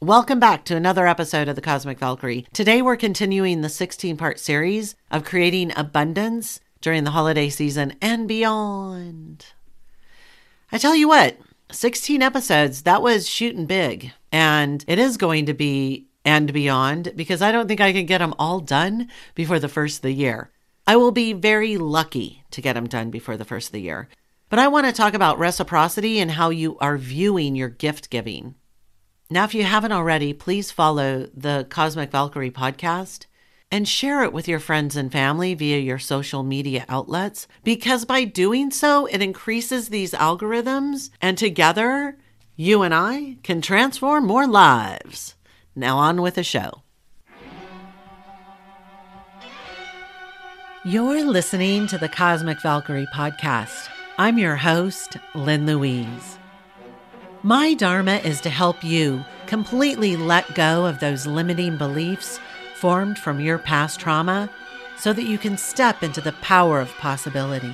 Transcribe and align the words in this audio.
Welcome 0.00 0.38
back 0.38 0.66
to 0.66 0.76
another 0.76 1.06
episode 1.06 1.48
of 1.48 1.56
the 1.56 1.62
Cosmic 1.62 1.98
Valkyrie. 1.98 2.46
Today 2.52 2.82
we're 2.82 2.98
continuing 2.98 3.62
the 3.62 3.70
16 3.70 4.18
part 4.18 4.38
series 4.38 4.94
of 5.10 5.24
creating 5.24 5.72
abundance 5.74 6.60
during 6.82 7.04
the 7.04 7.12
holiday 7.12 7.48
season 7.48 7.94
and 8.02 8.28
beyond. 8.28 9.46
I 10.70 10.76
tell 10.76 10.94
you 10.94 11.08
what, 11.08 11.38
16 11.72 12.20
episodes, 12.20 12.82
that 12.82 13.00
was 13.00 13.26
shooting 13.26 13.64
big. 13.64 14.12
And 14.30 14.84
it 14.86 14.98
is 14.98 15.16
going 15.16 15.46
to 15.46 15.54
be 15.54 16.08
and 16.26 16.52
beyond 16.52 17.12
because 17.16 17.40
I 17.40 17.50
don't 17.50 17.66
think 17.66 17.80
I 17.80 17.94
can 17.94 18.04
get 18.04 18.18
them 18.18 18.34
all 18.38 18.60
done 18.60 19.08
before 19.34 19.58
the 19.58 19.66
first 19.66 19.98
of 19.98 20.02
the 20.02 20.12
year. 20.12 20.50
I 20.86 20.96
will 20.96 21.10
be 21.10 21.32
very 21.32 21.78
lucky 21.78 22.44
to 22.50 22.60
get 22.60 22.74
them 22.74 22.86
done 22.86 23.10
before 23.10 23.38
the 23.38 23.46
first 23.46 23.68
of 23.68 23.72
the 23.72 23.80
year. 23.80 24.10
But 24.50 24.58
I 24.58 24.68
want 24.68 24.84
to 24.88 24.92
talk 24.92 25.14
about 25.14 25.38
reciprocity 25.38 26.20
and 26.20 26.32
how 26.32 26.50
you 26.50 26.76
are 26.80 26.98
viewing 26.98 27.56
your 27.56 27.70
gift 27.70 28.10
giving. 28.10 28.56
Now, 29.28 29.42
if 29.42 29.54
you 29.54 29.64
haven't 29.64 29.90
already, 29.90 30.32
please 30.32 30.70
follow 30.70 31.28
the 31.34 31.66
Cosmic 31.68 32.12
Valkyrie 32.12 32.52
podcast 32.52 33.26
and 33.72 33.88
share 33.88 34.22
it 34.22 34.32
with 34.32 34.46
your 34.46 34.60
friends 34.60 34.94
and 34.94 35.10
family 35.10 35.52
via 35.54 35.78
your 35.78 35.98
social 35.98 36.44
media 36.44 36.84
outlets 36.88 37.48
because 37.64 38.04
by 38.04 38.22
doing 38.22 38.70
so, 38.70 39.06
it 39.06 39.20
increases 39.20 39.88
these 39.88 40.12
algorithms, 40.12 41.10
and 41.20 41.36
together, 41.36 42.16
you 42.54 42.82
and 42.82 42.94
I 42.94 43.38
can 43.42 43.60
transform 43.60 44.26
more 44.26 44.46
lives. 44.46 45.34
Now, 45.74 45.98
on 45.98 46.22
with 46.22 46.36
the 46.36 46.44
show. 46.44 46.82
You're 50.84 51.24
listening 51.24 51.88
to 51.88 51.98
the 51.98 52.08
Cosmic 52.08 52.62
Valkyrie 52.62 53.08
podcast. 53.12 53.88
I'm 54.18 54.38
your 54.38 54.54
host, 54.54 55.16
Lynn 55.34 55.66
Louise. 55.66 56.38
My 57.46 57.74
Dharma 57.74 58.16
is 58.16 58.40
to 58.40 58.50
help 58.50 58.82
you 58.82 59.24
completely 59.46 60.16
let 60.16 60.52
go 60.56 60.84
of 60.84 60.98
those 60.98 61.28
limiting 61.28 61.76
beliefs 61.76 62.40
formed 62.74 63.20
from 63.20 63.38
your 63.38 63.56
past 63.56 64.00
trauma 64.00 64.50
so 64.98 65.12
that 65.12 65.28
you 65.28 65.38
can 65.38 65.56
step 65.56 66.02
into 66.02 66.20
the 66.20 66.32
power 66.32 66.80
of 66.80 66.90
possibility. 66.96 67.72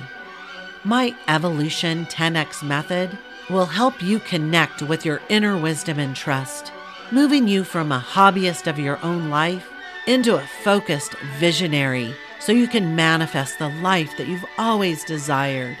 My 0.83 1.15
Evolution 1.27 2.05
10X 2.05 2.61
method 2.61 3.17
will 3.49 3.65
help 3.65 3.99
you 3.99 4.19
connect 4.19 4.83
with 4.83 5.07
your 5.07 5.21
inner 5.27 5.57
wisdom 5.57 5.97
and 5.97 6.15
trust, 6.15 6.71
moving 7.11 7.47
you 7.47 7.63
from 7.63 7.91
a 7.91 7.99
hobbyist 7.99 8.67
of 8.67 8.77
your 8.77 9.03
own 9.03 9.31
life 9.31 9.67
into 10.05 10.35
a 10.35 10.47
focused 10.63 11.15
visionary 11.39 12.13
so 12.39 12.51
you 12.51 12.67
can 12.67 12.95
manifest 12.95 13.57
the 13.57 13.69
life 13.69 14.15
that 14.19 14.27
you've 14.27 14.45
always 14.59 15.03
desired. 15.03 15.77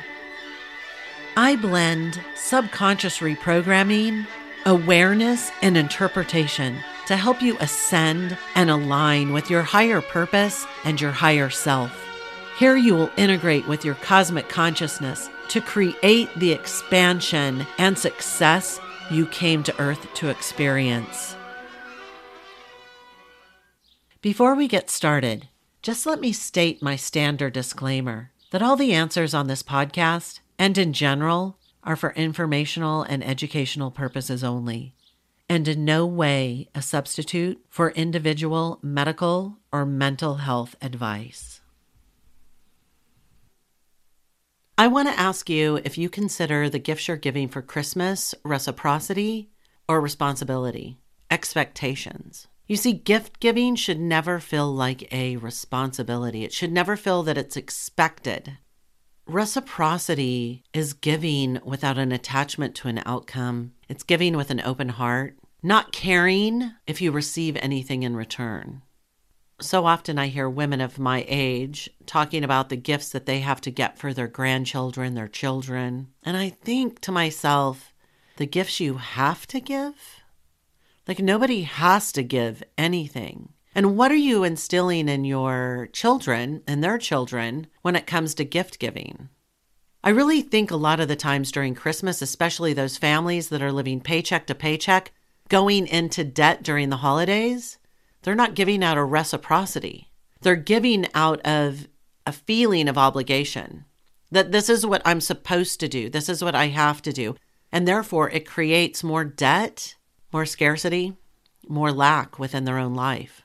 I 1.35 1.55
blend 1.55 2.21
subconscious 2.35 3.17
reprogramming, 3.17 4.27
awareness, 4.67 5.51
and 5.63 5.75
interpretation 5.75 6.77
to 7.07 7.15
help 7.17 7.41
you 7.41 7.57
ascend 7.59 8.37
and 8.53 8.69
align 8.69 9.33
with 9.33 9.49
your 9.49 9.63
higher 9.63 9.99
purpose 9.99 10.67
and 10.83 11.01
your 11.01 11.11
higher 11.11 11.49
self. 11.49 11.91
Here 12.59 12.75
you 12.75 12.93
will 12.93 13.09
integrate 13.17 13.67
with 13.67 13.83
your 13.83 13.95
cosmic 13.95 14.47
consciousness 14.47 15.27
to 15.49 15.59
create 15.59 16.29
the 16.35 16.51
expansion 16.51 17.65
and 17.79 17.97
success 17.97 18.79
you 19.09 19.25
came 19.25 19.63
to 19.63 19.79
Earth 19.81 20.13
to 20.13 20.29
experience. 20.29 21.35
Before 24.21 24.53
we 24.53 24.67
get 24.67 24.91
started, 24.91 25.47
just 25.81 26.05
let 26.05 26.21
me 26.21 26.31
state 26.31 26.83
my 26.83 26.95
standard 26.95 27.53
disclaimer 27.53 28.29
that 28.51 28.61
all 28.61 28.75
the 28.75 28.93
answers 28.93 29.33
on 29.33 29.47
this 29.47 29.63
podcast 29.63 30.39
and 30.63 30.77
in 30.77 30.93
general 30.93 31.59
are 31.83 31.97
for 31.97 32.13
informational 32.13 33.03
and 33.03 33.21
educational 33.21 33.91
purposes 33.91 34.45
only, 34.45 34.95
and 35.49 35.67
in 35.67 35.83
no 35.83 36.05
way 36.05 36.69
a 36.73 36.81
substitute 36.81 37.61
for 37.67 37.91
individual 37.91 38.79
medical 38.81 39.57
or 39.73 39.85
mental 39.85 40.35
health 40.35 40.73
advice. 40.81 41.59
I 44.77 44.87
want 44.87 45.09
to 45.09 45.19
ask 45.19 45.49
you 45.49 45.81
if 45.83 45.97
you 45.97 46.07
consider 46.07 46.69
the 46.69 46.79
gifts 46.79 47.09
you're 47.09 47.17
giving 47.17 47.49
for 47.49 47.61
Christmas 47.61 48.33
reciprocity 48.45 49.49
or 49.89 49.99
responsibility, 49.99 50.97
expectations. 51.29 52.47
You 52.67 52.77
see, 52.77 52.93
gift 52.93 53.41
giving 53.41 53.75
should 53.75 53.99
never 53.99 54.39
feel 54.39 54.73
like 54.73 55.13
a 55.13 55.35
responsibility. 55.35 56.45
It 56.45 56.53
should 56.53 56.71
never 56.71 56.95
feel 56.95 57.21
that 57.23 57.37
it's 57.37 57.57
expected 57.57 58.59
Reciprocity 59.25 60.63
is 60.73 60.93
giving 60.93 61.59
without 61.63 61.97
an 61.97 62.11
attachment 62.11 62.75
to 62.75 62.89
an 62.89 63.01
outcome. 63.05 63.71
It's 63.87 64.03
giving 64.03 64.35
with 64.35 64.51
an 64.51 64.61
open 64.61 64.89
heart, 64.89 65.37
not 65.61 65.93
caring 65.93 66.73
if 66.85 67.01
you 67.01 67.11
receive 67.11 67.55
anything 67.55 68.03
in 68.03 68.17
return. 68.17 68.81
So 69.61 69.85
often 69.85 70.19
I 70.19 70.27
hear 70.27 70.49
women 70.49 70.81
of 70.81 70.99
my 70.99 71.23
age 71.29 71.89
talking 72.05 72.43
about 72.43 72.67
the 72.67 72.75
gifts 72.75 73.09
that 73.11 73.25
they 73.25 73.39
have 73.39 73.61
to 73.61 73.71
get 73.71 73.97
for 73.97 74.13
their 74.13 74.27
grandchildren, 74.27 75.13
their 75.13 75.29
children. 75.29 76.09
And 76.23 76.35
I 76.35 76.49
think 76.49 76.99
to 77.01 77.11
myself, 77.11 77.93
the 78.35 78.45
gifts 78.45 78.81
you 78.81 78.95
have 78.95 79.47
to 79.47 79.61
give? 79.61 79.93
Like 81.07 81.19
nobody 81.19 81.61
has 81.61 82.11
to 82.13 82.23
give 82.23 82.61
anything. 82.77 83.53
And 83.75 83.97
what 83.97 84.11
are 84.11 84.15
you 84.15 84.43
instilling 84.43 85.09
in 85.09 85.25
your 85.25 85.89
children 85.93 86.61
and 86.67 86.83
their 86.83 86.97
children 86.97 87.67
when 87.81 87.95
it 87.95 88.07
comes 88.07 88.35
to 88.35 88.45
gift 88.45 88.77
giving? 88.79 89.29
I 90.03 90.09
really 90.09 90.41
think 90.41 90.69
a 90.69 90.75
lot 90.75 90.99
of 90.99 91.07
the 91.07 91.15
times 91.15 91.51
during 91.51 91.75
Christmas, 91.75 92.21
especially 92.21 92.73
those 92.73 92.97
families 92.97 93.49
that 93.49 93.61
are 93.61 93.71
living 93.71 94.01
paycheck 94.01 94.45
to 94.47 94.55
paycheck, 94.55 95.11
going 95.49 95.87
into 95.87 96.23
debt 96.23 96.61
during 96.61 96.89
the 96.89 96.97
holidays, 96.97 97.77
they're 98.21 98.35
not 98.35 98.55
giving 98.55 98.83
out 98.83 98.97
of 98.97 99.11
reciprocity. 99.11 100.11
They're 100.41 100.55
giving 100.55 101.07
out 101.13 101.39
of 101.41 101.87
a 102.27 102.31
feeling 102.31 102.87
of 102.87 102.97
obligation 102.97 103.85
that 104.31 104.51
this 104.51 104.69
is 104.69 104.85
what 104.85 105.01
I'm 105.05 105.21
supposed 105.21 105.79
to 105.79 105.87
do, 105.87 106.09
this 106.09 106.27
is 106.27 106.43
what 106.43 106.55
I 106.55 106.67
have 106.67 107.01
to 107.03 107.13
do. 107.13 107.35
And 107.71 107.87
therefore, 107.87 108.29
it 108.29 108.47
creates 108.47 109.03
more 109.03 109.23
debt, 109.23 109.95
more 110.31 110.45
scarcity, 110.45 111.15
more 111.67 111.91
lack 111.91 112.37
within 112.37 112.65
their 112.65 112.77
own 112.77 112.93
life. 112.93 113.42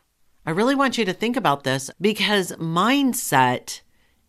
I 0.49 0.53
really 0.53 0.75
want 0.75 0.97
you 0.97 1.05
to 1.05 1.13
think 1.13 1.37
about 1.37 1.65
this 1.65 1.91
because 2.01 2.53
mindset 2.53 3.83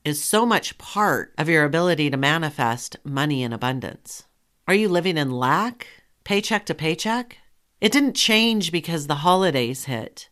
is 0.03 0.21
so 0.21 0.45
much 0.45 0.77
part 0.77 1.33
of 1.37 1.47
your 1.47 1.63
ability 1.63 2.09
to 2.09 2.17
manifest 2.17 2.97
money 3.05 3.41
in 3.41 3.53
abundance. 3.53 4.27
Are 4.67 4.73
you 4.73 4.89
living 4.89 5.15
in 5.15 5.31
lack, 5.31 5.87
paycheck 6.25 6.65
to 6.65 6.75
paycheck? 6.75 7.37
It 7.79 7.93
didn't 7.93 8.15
change 8.17 8.69
because 8.69 9.07
the 9.07 9.23
holidays 9.23 9.85
hit. 9.85 10.27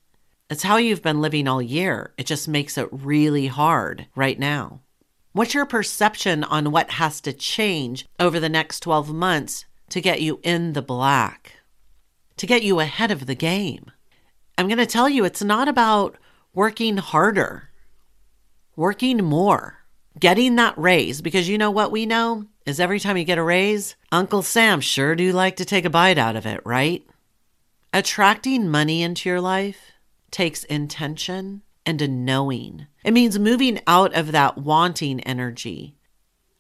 It's 0.50 0.64
how 0.64 0.76
you've 0.76 1.02
been 1.02 1.22
living 1.22 1.48
all 1.48 1.62
year. 1.62 2.14
It 2.18 2.26
just 2.26 2.50
makes 2.50 2.78
it 2.78 2.90
really 2.92 3.48
hard 3.48 4.08
right 4.14 4.38
now. 4.38 4.82
What's 5.32 5.54
your 5.54 5.66
perception 5.66 6.44
on 6.44 6.72
what 6.72 6.92
has 6.92 7.22
to 7.22 7.32
change 7.32 8.06
over 8.20 8.42
the 8.42 8.50
next 8.50 8.82
12 8.82 9.14
months 9.14 9.64
to 9.92 10.02
get 10.02 10.20
you 10.22 10.42
in 10.44 10.74
the 10.74 10.82
black, 10.82 11.54
to 12.36 12.46
get 12.46 12.62
you 12.62 12.82
ahead 12.82 13.10
of 13.10 13.26
the 13.26 13.36
game? 13.36 13.90
I'm 14.58 14.68
going 14.68 14.80
to 14.80 14.86
tell 14.88 15.08
you 15.08 15.24
it's 15.24 15.44
not 15.44 15.68
about 15.68 16.18
working 16.54 16.98
harder, 16.98 17.70
working 18.76 19.18
more, 19.24 19.84
getting 20.20 20.56
that 20.56 20.78
raise, 20.78 21.22
because 21.22 21.48
you 21.48 21.58
know 21.60 21.70
what 21.70 21.92
we 21.92 22.08
know 22.08 22.46
is 22.66 22.80
every 22.80 23.00
time 23.00 23.18
you 23.18 23.24
get 23.24 23.38
a 23.38 23.44
raise, 23.44 23.96
Uncle 24.12 24.42
Sam 24.42 24.82
sure 24.82 25.16
do 25.16 25.32
like 25.32 25.58
to 25.58 25.66
take 25.66 25.86
a 25.86 25.90
bite 25.92 26.18
out 26.18 26.36
of 26.36 26.48
it, 26.48 26.62
right? 26.66 27.08
Attracting 27.94 28.68
money 28.68 29.04
into 29.04 29.30
your 29.30 29.40
life 29.40 29.92
takes 30.32 30.64
intention 30.64 31.62
and 31.86 32.02
a 32.02 32.08
knowing. 32.08 32.88
It 33.06 33.14
means 33.14 33.40
moving 33.40 33.80
out 33.88 34.14
of 34.14 34.32
that 34.32 34.58
wanting 34.58 35.22
energy. 35.22 35.96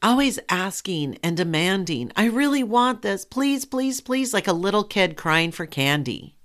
Always 0.01 0.39
asking 0.47 1.17
and 1.23 1.35
demanding, 1.35 2.11
I 2.15 2.25
really 2.25 2.63
want 2.63 3.01
this. 3.01 3.25
Please, 3.25 3.65
please, 3.65 3.99
please, 3.99 4.33
like 4.33 4.47
a 4.47 4.53
little 4.53 4.83
kid 4.83 5.17
crying 5.17 5.51
for 5.51 5.65
candy. 5.65 6.36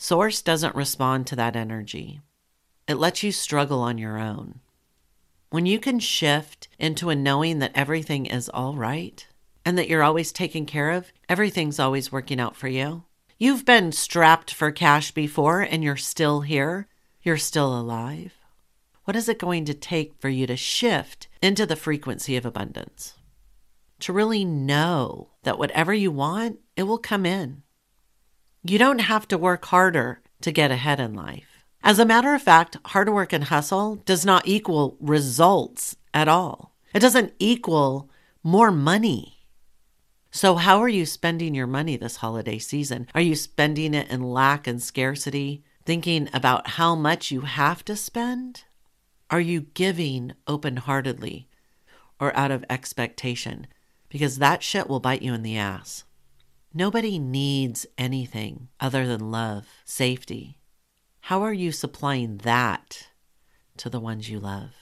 Source 0.00 0.42
doesn't 0.42 0.76
respond 0.76 1.26
to 1.26 1.34
that 1.34 1.56
energy. 1.56 2.20
It 2.86 2.98
lets 2.98 3.24
you 3.24 3.32
struggle 3.32 3.80
on 3.80 3.98
your 3.98 4.16
own. 4.16 4.60
When 5.50 5.66
you 5.66 5.80
can 5.80 5.98
shift 5.98 6.68
into 6.78 7.10
a 7.10 7.16
knowing 7.16 7.58
that 7.58 7.72
everything 7.74 8.26
is 8.26 8.48
all 8.48 8.76
right 8.76 9.26
and 9.64 9.76
that 9.76 9.88
you're 9.88 10.04
always 10.04 10.30
taken 10.30 10.66
care 10.66 10.92
of, 10.92 11.12
everything's 11.28 11.80
always 11.80 12.12
working 12.12 12.38
out 12.38 12.54
for 12.54 12.68
you. 12.68 13.02
You've 13.38 13.64
been 13.64 13.90
strapped 13.90 14.54
for 14.54 14.70
cash 14.70 15.10
before 15.10 15.62
and 15.62 15.82
you're 15.82 15.96
still 15.96 16.42
here, 16.42 16.86
you're 17.22 17.36
still 17.36 17.76
alive. 17.76 18.34
What 19.02 19.16
is 19.16 19.28
it 19.28 19.40
going 19.40 19.64
to 19.64 19.74
take 19.74 20.14
for 20.20 20.28
you 20.28 20.46
to 20.46 20.56
shift 20.56 21.26
into 21.42 21.66
the 21.66 21.76
frequency 21.76 22.36
of 22.36 22.46
abundance? 22.46 23.14
To 24.00 24.12
really 24.12 24.44
know 24.44 25.30
that 25.42 25.58
whatever 25.58 25.92
you 25.92 26.12
want, 26.12 26.60
it 26.76 26.84
will 26.84 26.98
come 26.98 27.26
in. 27.26 27.64
You 28.68 28.78
don't 28.78 28.98
have 28.98 29.26
to 29.28 29.38
work 29.38 29.64
harder 29.64 30.20
to 30.42 30.52
get 30.52 30.70
ahead 30.70 31.00
in 31.00 31.14
life. 31.14 31.64
As 31.82 31.98
a 31.98 32.04
matter 32.04 32.34
of 32.34 32.42
fact, 32.42 32.76
hard 32.84 33.08
work 33.08 33.32
and 33.32 33.44
hustle 33.44 33.96
does 33.96 34.26
not 34.26 34.46
equal 34.46 34.98
results 35.00 35.96
at 36.12 36.28
all. 36.28 36.74
It 36.92 37.00
doesn't 37.00 37.32
equal 37.38 38.10
more 38.42 38.70
money. 38.70 39.38
So, 40.30 40.56
how 40.56 40.80
are 40.80 40.88
you 40.88 41.06
spending 41.06 41.54
your 41.54 41.66
money 41.66 41.96
this 41.96 42.16
holiday 42.16 42.58
season? 42.58 43.08
Are 43.14 43.22
you 43.22 43.34
spending 43.34 43.94
it 43.94 44.10
in 44.10 44.22
lack 44.22 44.66
and 44.66 44.82
scarcity, 44.82 45.64
thinking 45.86 46.28
about 46.34 46.68
how 46.68 46.94
much 46.94 47.30
you 47.30 47.42
have 47.42 47.82
to 47.86 47.96
spend? 47.96 48.64
Are 49.30 49.40
you 49.40 49.62
giving 49.62 50.34
open 50.46 50.76
heartedly 50.76 51.48
or 52.20 52.36
out 52.36 52.50
of 52.50 52.66
expectation? 52.68 53.66
Because 54.10 54.36
that 54.36 54.62
shit 54.62 54.90
will 54.90 55.00
bite 55.00 55.22
you 55.22 55.32
in 55.32 55.42
the 55.42 55.56
ass. 55.56 56.04
Nobody 56.74 57.18
needs 57.18 57.86
anything 57.96 58.68
other 58.78 59.06
than 59.06 59.30
love, 59.30 59.66
safety. 59.86 60.58
How 61.22 61.42
are 61.42 61.52
you 61.52 61.72
supplying 61.72 62.38
that 62.38 63.08
to 63.78 63.88
the 63.88 63.98
ones 63.98 64.28
you 64.28 64.38
love? 64.38 64.72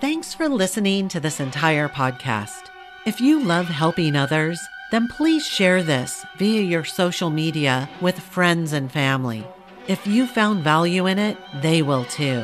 Thanks 0.00 0.32
for 0.32 0.48
listening 0.48 1.08
to 1.08 1.20
this 1.20 1.38
entire 1.38 1.88
podcast. 1.88 2.70
If 3.04 3.20
you 3.20 3.42
love 3.42 3.66
helping 3.66 4.16
others, 4.16 4.58
then 4.90 5.06
please 5.08 5.46
share 5.46 5.82
this 5.82 6.24
via 6.38 6.62
your 6.62 6.84
social 6.84 7.28
media 7.28 7.88
with 8.00 8.18
friends 8.18 8.72
and 8.72 8.90
family. 8.90 9.46
If 9.86 10.06
you 10.06 10.26
found 10.26 10.64
value 10.64 11.04
in 11.06 11.18
it, 11.18 11.36
they 11.60 11.82
will 11.82 12.06
too. 12.06 12.42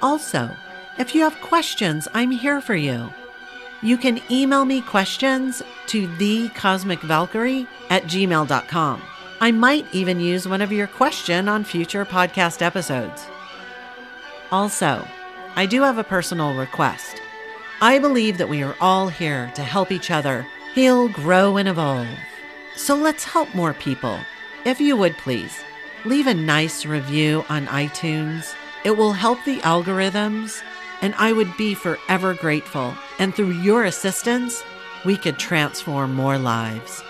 Also, 0.00 0.48
if 0.96 1.12
you 1.12 1.22
have 1.22 1.40
questions, 1.40 2.06
I'm 2.14 2.30
here 2.30 2.60
for 2.60 2.76
you. 2.76 3.10
You 3.80 3.96
can 3.96 4.20
email 4.30 4.64
me 4.64 4.80
questions 4.80 5.62
to 5.86 6.08
thecosmicvalkyrie 6.08 7.66
at 7.90 8.04
gmail.com. 8.04 9.02
I 9.40 9.52
might 9.52 9.86
even 9.92 10.18
use 10.18 10.48
one 10.48 10.60
of 10.60 10.72
your 10.72 10.88
question 10.88 11.48
on 11.48 11.62
future 11.62 12.04
podcast 12.04 12.60
episodes. 12.60 13.26
Also, 14.50 15.06
I 15.54 15.66
do 15.66 15.82
have 15.82 15.98
a 15.98 16.04
personal 16.04 16.54
request. 16.54 17.22
I 17.80 18.00
believe 18.00 18.38
that 18.38 18.48
we 18.48 18.64
are 18.64 18.74
all 18.80 19.08
here 19.08 19.52
to 19.54 19.62
help 19.62 19.92
each 19.92 20.10
other 20.10 20.44
heal, 20.74 21.08
grow, 21.08 21.56
and 21.56 21.68
evolve. 21.68 22.08
So 22.76 22.94
let's 22.94 23.24
help 23.24 23.52
more 23.54 23.74
people. 23.74 24.18
If 24.64 24.80
you 24.80 24.96
would 24.96 25.16
please, 25.18 25.56
leave 26.04 26.26
a 26.26 26.34
nice 26.34 26.84
review 26.84 27.44
on 27.48 27.66
iTunes. 27.66 28.54
It 28.84 28.96
will 28.96 29.12
help 29.12 29.44
the 29.44 29.58
algorithms, 29.58 30.62
and 31.00 31.14
I 31.16 31.32
would 31.32 31.56
be 31.56 31.74
forever 31.74 32.34
grateful. 32.34 32.94
And 33.18 33.34
through 33.34 33.50
your 33.50 33.84
assistance, 33.84 34.62
we 35.04 35.16
could 35.16 35.38
transform 35.38 36.14
more 36.14 36.38
lives. 36.38 37.02